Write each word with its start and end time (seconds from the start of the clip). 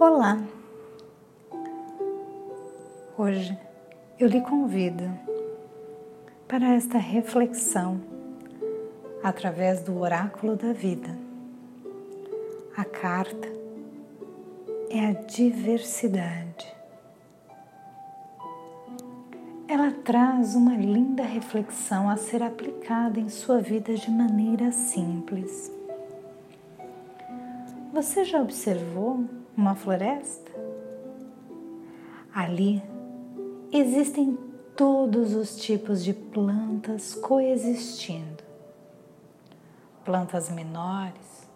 Olá! 0.00 0.42
Hoje 3.16 3.56
eu 4.18 4.26
lhe 4.26 4.40
convido 4.40 5.04
para 6.48 6.74
esta 6.74 6.98
reflexão 6.98 8.00
através 9.22 9.82
do 9.82 9.96
Oráculo 10.00 10.56
da 10.56 10.72
Vida. 10.72 11.16
A 12.76 12.84
carta 12.84 13.48
é 14.90 15.06
a 15.06 15.12
diversidade. 15.12 16.74
Ela 19.68 19.92
traz 20.04 20.56
uma 20.56 20.74
linda 20.74 21.22
reflexão 21.22 22.10
a 22.10 22.16
ser 22.16 22.42
aplicada 22.42 23.20
em 23.20 23.28
sua 23.28 23.60
vida 23.60 23.94
de 23.94 24.10
maneira 24.10 24.72
simples. 24.72 25.70
Você 27.92 28.24
já 28.24 28.42
observou 28.42 29.24
uma 29.56 29.74
floresta? 29.74 30.50
Ali 32.34 32.82
existem 33.72 34.36
todos 34.76 35.34
os 35.34 35.56
tipos 35.56 36.02
de 36.02 36.12
plantas 36.12 37.14
coexistindo. 37.14 38.42
Plantas 40.04 40.50
menores, 40.50 41.48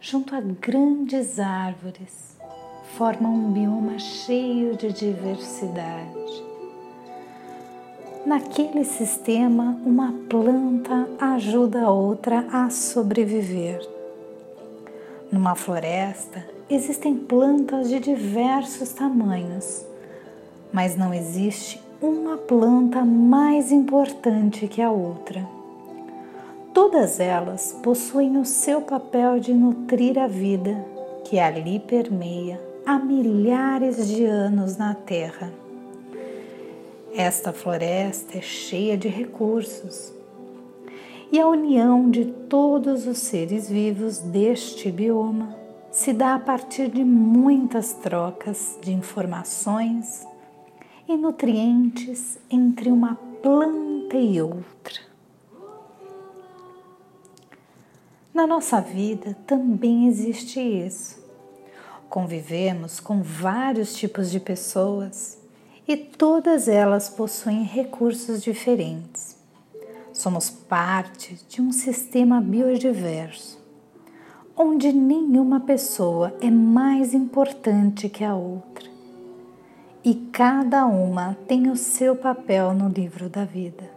junto 0.00 0.34
a 0.34 0.40
grandes 0.40 1.40
árvores, 1.40 2.36
formam 2.96 3.34
um 3.34 3.52
bioma 3.52 3.98
cheio 3.98 4.76
de 4.76 4.92
diversidade. 4.92 6.44
Naquele 8.24 8.84
sistema, 8.84 9.78
uma 9.84 10.12
planta 10.28 11.08
ajuda 11.20 11.82
a 11.82 11.90
outra 11.90 12.46
a 12.52 12.70
sobreviver. 12.70 13.95
Numa 15.30 15.56
floresta, 15.56 16.44
existem 16.70 17.14
plantas 17.16 17.88
de 17.88 17.98
diversos 17.98 18.92
tamanhos, 18.92 19.84
mas 20.72 20.96
não 20.96 21.12
existe 21.12 21.82
uma 22.00 22.36
planta 22.36 23.04
mais 23.04 23.72
importante 23.72 24.68
que 24.68 24.80
a 24.80 24.90
outra. 24.90 25.44
Todas 26.72 27.18
elas 27.18 27.76
possuem 27.82 28.36
o 28.36 28.44
seu 28.44 28.82
papel 28.82 29.40
de 29.40 29.52
nutrir 29.52 30.16
a 30.18 30.28
vida 30.28 30.84
que 31.24 31.40
ali 31.40 31.80
permeia 31.80 32.60
há 32.84 32.98
milhares 32.98 34.06
de 34.06 34.24
anos 34.24 34.76
na 34.76 34.94
Terra. 34.94 35.52
Esta 37.12 37.52
floresta 37.52 38.38
é 38.38 38.42
cheia 38.42 38.96
de 38.96 39.08
recursos 39.08 40.15
e 41.30 41.40
a 41.40 41.46
união 41.46 42.10
de 42.10 42.24
todos 42.24 43.06
os 43.06 43.18
seres 43.18 43.68
vivos 43.68 44.18
deste 44.18 44.90
bioma 44.90 45.56
se 45.90 46.12
dá 46.12 46.34
a 46.34 46.38
partir 46.38 46.88
de 46.88 47.02
muitas 47.02 47.94
trocas 47.94 48.78
de 48.82 48.92
informações 48.92 50.26
e 51.08 51.16
nutrientes 51.16 52.38
entre 52.50 52.90
uma 52.90 53.14
planta 53.42 54.16
e 54.16 54.40
outra. 54.40 55.00
Na 58.34 58.46
nossa 58.46 58.80
vida 58.80 59.34
também 59.46 60.06
existe 60.06 60.60
isso. 60.60 61.24
Convivemos 62.08 63.00
com 63.00 63.22
vários 63.22 63.94
tipos 63.94 64.30
de 64.30 64.38
pessoas 64.38 65.38
e 65.88 65.96
todas 65.96 66.68
elas 66.68 67.08
possuem 67.08 67.62
recursos 67.62 68.42
diferentes. 68.42 69.35
Somos 70.16 70.48
parte 70.48 71.38
de 71.48 71.60
um 71.60 71.70
sistema 71.70 72.40
biodiverso, 72.40 73.62
onde 74.56 74.92
nenhuma 74.92 75.60
pessoa 75.60 76.34
é 76.40 76.50
mais 76.50 77.12
importante 77.12 78.08
que 78.08 78.24
a 78.24 78.34
outra 78.34 78.88
e 80.02 80.14
cada 80.32 80.86
uma 80.86 81.36
tem 81.46 81.68
o 81.68 81.76
seu 81.76 82.16
papel 82.16 82.72
no 82.72 82.88
livro 82.88 83.28
da 83.28 83.44
vida. 83.44 83.90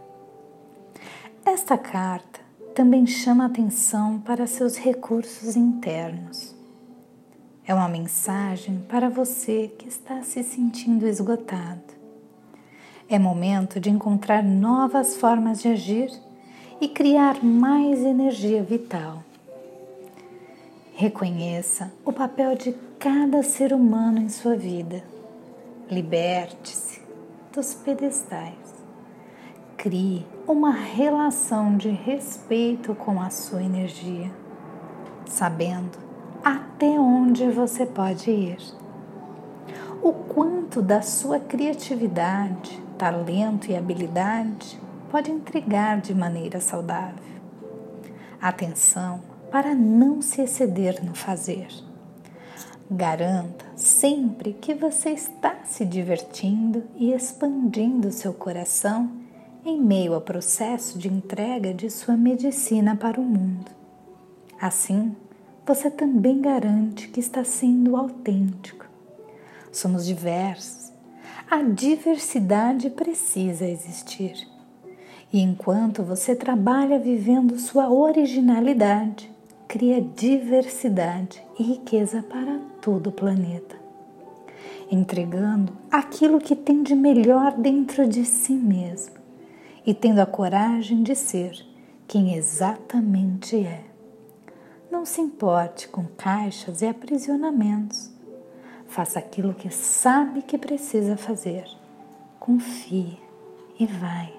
Esta 1.46 1.78
carta 1.78 2.40
também 2.76 3.06
chama 3.06 3.46
atenção 3.46 4.20
para 4.20 4.46
seus 4.46 4.76
recursos 4.76 5.56
internos 5.56 6.60
é 7.70 7.74
uma 7.76 7.88
mensagem 7.88 8.84
para 8.90 9.12
você 9.12 9.68
que 9.78 9.88
está 9.88 10.24
se 10.24 10.42
sentindo 10.42 11.06
esgotado. 11.06 11.99
É 13.12 13.18
momento 13.18 13.80
de 13.80 13.90
encontrar 13.90 14.44
novas 14.44 15.18
formas 15.18 15.64
de 15.64 15.70
agir 15.70 16.12
e 16.80 16.88
criar 16.88 17.44
mais 17.44 18.02
energia 18.02 18.62
vital. 18.62 19.24
Reconheça 20.94 21.92
o 22.06 22.14
papel 22.14 22.56
de 22.56 22.76
cada 23.00 23.42
ser 23.42 23.74
humano 23.74 24.20
em 24.20 24.30
sua 24.30 24.56
vida. 24.56 25.04
Liberte-se 25.90 27.02
dos 27.52 27.74
pedestais. 27.74 28.54
Crie 29.76 30.24
uma 30.48 30.72
relação 30.72 31.78
de 31.78 31.90
respeito 31.90 32.94
com 32.94 33.20
a 33.20 33.32
sua 33.32 33.64
energia, 33.64 34.30
sabendo 35.26 35.98
até 36.44 37.00
onde 37.00 37.50
você 37.50 37.88
pode 37.88 38.30
ir. 38.30 38.60
O 40.00 40.14
quanto 40.14 40.80
da 40.80 41.02
sua 41.02 41.40
criatividade, 41.40 42.89
talento 43.00 43.72
e 43.72 43.78
habilidade 43.78 44.78
pode 45.10 45.32
intrigar 45.32 46.02
de 46.02 46.14
maneira 46.14 46.60
saudável. 46.60 47.40
Atenção 48.42 49.22
para 49.50 49.74
não 49.74 50.22
se 50.22 50.42
exceder 50.42 51.04
no 51.04 51.16
fazer. 51.16 51.68
Garanta 52.92 53.66
sempre 53.76 54.52
que 54.52 54.74
você 54.74 55.12
está 55.12 55.60
se 55.64 55.86
divertindo 55.86 56.84
e 56.96 57.14
expandindo 57.14 58.12
seu 58.12 58.34
coração 58.34 59.10
em 59.66 59.82
meio 59.82 60.14
ao 60.14 60.22
processo 60.22 61.00
de 61.00 61.08
entrega 61.08 61.74
de 61.74 61.90
sua 61.90 62.18
medicina 62.18 62.98
para 62.98 63.20
o 63.20 63.24
mundo. 63.24 63.72
Assim, 64.60 65.16
você 65.66 65.90
também 65.90 66.42
garante 66.42 67.08
que 67.08 67.20
está 67.22 67.46
sendo 67.46 67.96
autêntico. 67.96 68.86
Somos 69.72 70.06
diversos. 70.06 70.89
A 71.52 71.64
diversidade 71.64 72.92
precisa 72.92 73.66
existir. 73.66 74.48
E 75.34 75.42
enquanto 75.42 76.04
você 76.04 76.36
trabalha 76.36 77.00
vivendo 77.00 77.58
sua 77.58 77.90
originalidade, 77.90 79.32
cria 79.68 80.00
diversidade 80.00 81.44
e 81.58 81.64
riqueza 81.64 82.22
para 82.22 82.60
todo 82.80 83.08
o 83.08 83.12
planeta, 83.12 83.76
entregando 84.92 85.74
aquilo 85.90 86.40
que 86.40 86.56
tem 86.56 86.84
de 86.84 86.94
melhor 86.94 87.58
dentro 87.58 88.08
de 88.08 88.26
si 88.26 88.54
mesmo 88.54 89.16
e 89.84 89.92
tendo 89.92 90.20
a 90.20 90.28
coragem 90.28 91.02
de 91.02 91.16
ser 91.16 91.66
quem 92.08 92.36
exatamente 92.36 93.56
é. 93.56 93.86
Não 94.92 95.04
se 95.04 95.20
importe 95.20 95.88
com 95.88 96.06
caixas 96.16 96.84
e 96.84 96.86
aprisionamentos. 96.86 98.19
Faça 98.90 99.20
aquilo 99.20 99.54
que 99.54 99.70
sabe 99.70 100.42
que 100.42 100.58
precisa 100.58 101.16
fazer. 101.16 101.66
Confie 102.40 103.20
e 103.80 103.86
vai 103.86 104.34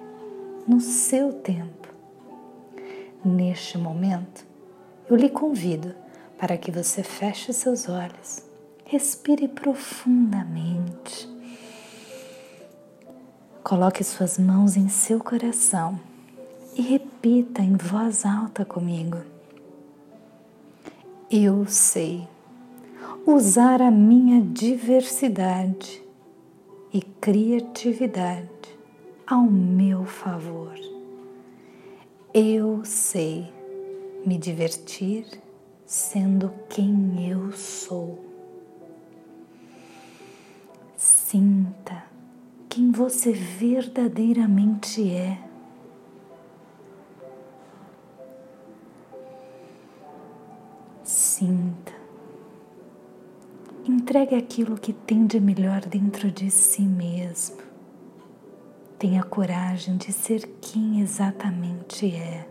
no 0.67 0.81
seu 0.81 1.33
tempo. 1.33 1.89
Neste 3.25 3.79
momento, 3.79 4.45
eu 5.09 5.17
lhe 5.17 5.29
convido 5.29 5.95
para 6.37 6.59
que 6.59 6.71
você 6.71 7.03
feche 7.03 7.53
seus 7.53 7.89
olhos, 7.89 8.43
respire 8.85 9.47
profundamente. 9.47 11.29
Coloque 13.63 14.03
suas 14.03 14.37
mãos 14.37 14.77
em 14.77 14.89
seu 14.89 15.21
coração 15.21 16.01
e 16.75 16.83
repita 16.83 17.63
em 17.63 17.77
voz 17.77 18.27
alta 18.27 18.65
comigo. 18.65 19.19
Eu 21.31 21.67
sei 21.69 22.27
usar 23.27 23.81
a 23.83 23.91
minha 23.91 24.41
diversidade 24.41 26.03
e 26.93 27.01
criatividade 27.01 28.49
ao 29.27 29.43
meu 29.43 30.05
favor. 30.05 30.75
Eu 32.33 32.85
sei 32.85 33.53
me 34.25 34.39
divertir 34.39 35.27
sendo 35.87 36.53
quem 36.69 37.29
eu 37.29 37.53
sou. 37.53 38.19
Sinta 40.97 42.05
quem 42.69 42.93
você 42.93 43.33
verdadeiramente 43.33 45.11
é 45.11 45.39
sinta. 51.03 51.90
Entregue 54.11 54.35
aquilo 54.35 54.77
que 54.77 54.93
tem 54.93 55.25
de 55.25 55.39
melhor 55.39 55.83
dentro 55.83 56.33
de 56.33 56.51
si 56.51 56.83
mesmo. 56.83 57.59
Tenha 58.99 59.23
coragem 59.23 59.97
de 59.97 60.13
ser 60.13 60.49
quem 60.61 61.01
exatamente 61.01 62.13
é. 62.13 62.45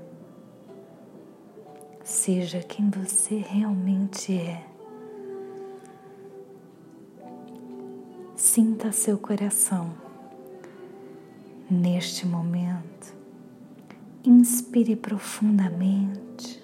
Seja 2.01 2.59
quem 2.61 2.89
você 2.89 3.39
realmente 3.39 4.37
é. 4.37 4.65
sinta 8.37 8.93
seu 8.93 9.17
coração. 9.17 9.93
Neste 11.69 12.25
momento, 12.25 13.13
inspire 14.23 14.95
profundamente. 14.95 16.58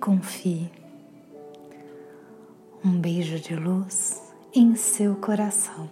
Confie. 0.00 0.70
Um 2.84 2.98
beijo 2.98 3.38
de 3.38 3.54
luz 3.54 4.22
em 4.54 4.74
seu 4.76 5.16
coração. 5.16 5.90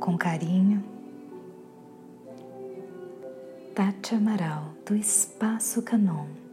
Com 0.00 0.16
carinho, 0.16 0.82
Tati 3.74 4.14
Amaral, 4.14 4.72
do 4.86 4.94
Espaço 4.96 5.82
Canon. 5.82 6.47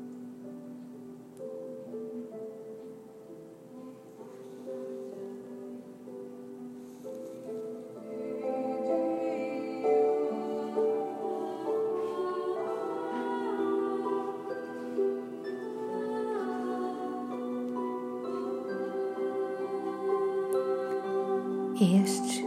Este 21.78 22.42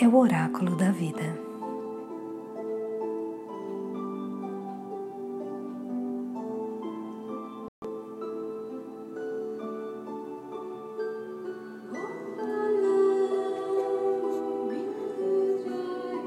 é 0.00 0.08
o 0.08 0.16
oráculo 0.16 0.74
da 0.74 0.90
vida. 0.90 1.47